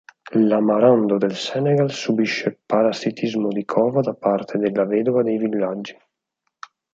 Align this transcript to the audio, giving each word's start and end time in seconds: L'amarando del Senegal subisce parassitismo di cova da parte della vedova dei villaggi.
L'amarando 0.47 1.19
del 1.19 1.35
Senegal 1.35 1.91
subisce 1.91 2.57
parassitismo 2.65 3.49
di 3.49 3.63
cova 3.65 4.01
da 4.01 4.15
parte 4.15 4.57
della 4.57 4.83
vedova 4.85 5.21
dei 5.21 5.37
villaggi. 5.37 5.95